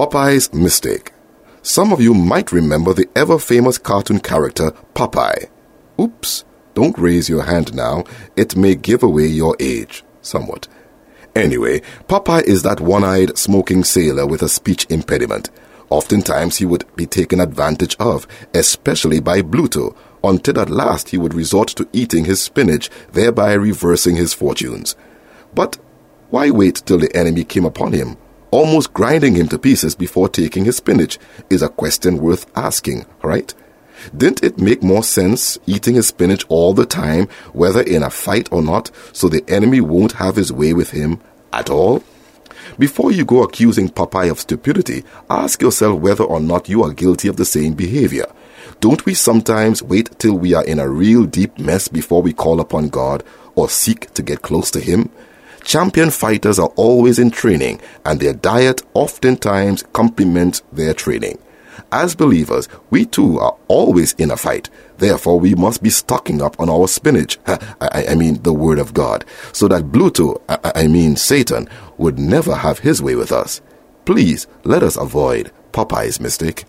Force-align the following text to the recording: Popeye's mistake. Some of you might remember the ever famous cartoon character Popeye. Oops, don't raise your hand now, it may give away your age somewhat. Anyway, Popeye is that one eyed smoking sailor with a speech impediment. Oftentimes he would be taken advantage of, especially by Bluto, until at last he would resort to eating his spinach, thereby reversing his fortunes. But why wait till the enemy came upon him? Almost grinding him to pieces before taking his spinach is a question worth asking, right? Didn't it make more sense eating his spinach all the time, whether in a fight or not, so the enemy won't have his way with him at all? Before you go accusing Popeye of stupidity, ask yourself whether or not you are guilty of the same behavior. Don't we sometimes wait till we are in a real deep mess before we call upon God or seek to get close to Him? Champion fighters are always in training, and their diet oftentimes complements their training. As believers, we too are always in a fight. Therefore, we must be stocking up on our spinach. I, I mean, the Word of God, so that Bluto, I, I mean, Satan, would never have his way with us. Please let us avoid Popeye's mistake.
Popeye's 0.00 0.50
mistake. 0.54 1.12
Some 1.60 1.92
of 1.92 2.00
you 2.00 2.14
might 2.14 2.52
remember 2.52 2.94
the 2.94 3.06
ever 3.14 3.38
famous 3.38 3.76
cartoon 3.76 4.18
character 4.18 4.72
Popeye. 4.94 5.50
Oops, 6.00 6.42
don't 6.72 6.96
raise 6.96 7.28
your 7.28 7.42
hand 7.42 7.74
now, 7.74 8.04
it 8.34 8.56
may 8.56 8.74
give 8.76 9.02
away 9.02 9.26
your 9.26 9.54
age 9.60 10.02
somewhat. 10.22 10.68
Anyway, 11.36 11.82
Popeye 12.08 12.44
is 12.44 12.62
that 12.62 12.80
one 12.80 13.04
eyed 13.04 13.36
smoking 13.36 13.84
sailor 13.84 14.26
with 14.26 14.40
a 14.40 14.48
speech 14.48 14.86
impediment. 14.88 15.50
Oftentimes 15.90 16.56
he 16.56 16.64
would 16.64 16.86
be 16.96 17.04
taken 17.04 17.38
advantage 17.38 17.94
of, 18.00 18.26
especially 18.54 19.20
by 19.20 19.42
Bluto, 19.42 19.94
until 20.24 20.60
at 20.60 20.70
last 20.70 21.10
he 21.10 21.18
would 21.18 21.34
resort 21.34 21.68
to 21.68 21.86
eating 21.92 22.24
his 22.24 22.40
spinach, 22.40 22.88
thereby 23.12 23.52
reversing 23.52 24.16
his 24.16 24.32
fortunes. 24.32 24.96
But 25.54 25.76
why 26.30 26.48
wait 26.48 26.76
till 26.86 27.00
the 27.00 27.14
enemy 27.14 27.44
came 27.44 27.66
upon 27.66 27.92
him? 27.92 28.16
Almost 28.50 28.92
grinding 28.92 29.36
him 29.36 29.48
to 29.48 29.58
pieces 29.58 29.94
before 29.94 30.28
taking 30.28 30.64
his 30.64 30.78
spinach 30.78 31.18
is 31.50 31.62
a 31.62 31.68
question 31.68 32.18
worth 32.18 32.50
asking, 32.56 33.06
right? 33.22 33.54
Didn't 34.16 34.42
it 34.42 34.58
make 34.58 34.82
more 34.82 35.04
sense 35.04 35.56
eating 35.66 35.94
his 35.94 36.08
spinach 36.08 36.44
all 36.48 36.74
the 36.74 36.86
time, 36.86 37.28
whether 37.52 37.80
in 37.80 38.02
a 38.02 38.10
fight 38.10 38.48
or 38.50 38.60
not, 38.60 38.90
so 39.12 39.28
the 39.28 39.44
enemy 39.46 39.80
won't 39.80 40.12
have 40.12 40.34
his 40.34 40.52
way 40.52 40.72
with 40.72 40.90
him 40.90 41.20
at 41.52 41.70
all? 41.70 42.02
Before 42.78 43.12
you 43.12 43.24
go 43.24 43.42
accusing 43.42 43.88
Popeye 43.88 44.30
of 44.30 44.40
stupidity, 44.40 45.04
ask 45.28 45.62
yourself 45.62 46.00
whether 46.00 46.24
or 46.24 46.40
not 46.40 46.68
you 46.68 46.82
are 46.82 46.92
guilty 46.92 47.28
of 47.28 47.36
the 47.36 47.44
same 47.44 47.74
behavior. 47.74 48.26
Don't 48.80 49.04
we 49.06 49.14
sometimes 49.14 49.82
wait 49.82 50.18
till 50.18 50.34
we 50.34 50.54
are 50.54 50.64
in 50.64 50.78
a 50.78 50.88
real 50.88 51.24
deep 51.24 51.58
mess 51.58 51.86
before 51.86 52.22
we 52.22 52.32
call 52.32 52.60
upon 52.60 52.88
God 52.88 53.22
or 53.54 53.68
seek 53.68 54.12
to 54.14 54.22
get 54.22 54.42
close 54.42 54.70
to 54.72 54.80
Him? 54.80 55.10
Champion 55.62 56.10
fighters 56.10 56.58
are 56.58 56.72
always 56.76 57.18
in 57.18 57.30
training, 57.30 57.80
and 58.04 58.20
their 58.20 58.34
diet 58.34 58.82
oftentimes 58.94 59.84
complements 59.92 60.62
their 60.72 60.94
training. 60.94 61.38
As 61.92 62.14
believers, 62.14 62.68
we 62.90 63.06
too 63.06 63.38
are 63.38 63.56
always 63.68 64.12
in 64.14 64.30
a 64.30 64.36
fight. 64.36 64.68
Therefore, 64.98 65.40
we 65.40 65.54
must 65.54 65.82
be 65.82 65.90
stocking 65.90 66.42
up 66.42 66.58
on 66.60 66.68
our 66.68 66.86
spinach. 66.88 67.38
I, 67.46 68.06
I 68.10 68.14
mean, 68.14 68.42
the 68.42 68.52
Word 68.52 68.78
of 68.78 68.94
God, 68.94 69.24
so 69.52 69.68
that 69.68 69.84
Bluto, 69.84 70.40
I, 70.48 70.82
I 70.82 70.86
mean, 70.86 71.16
Satan, 71.16 71.68
would 71.98 72.18
never 72.18 72.54
have 72.54 72.80
his 72.80 73.02
way 73.02 73.14
with 73.14 73.32
us. 73.32 73.60
Please 74.04 74.46
let 74.64 74.82
us 74.82 74.96
avoid 74.96 75.52
Popeye's 75.72 76.20
mistake. 76.20 76.64